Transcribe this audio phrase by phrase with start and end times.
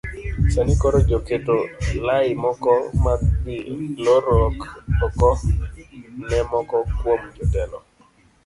[0.53, 1.57] Sani koro joketo
[2.09, 3.57] lai moko mag dhi
[4.07, 4.39] loro
[5.09, 5.27] oko
[6.29, 7.79] ne moko kuom jotelo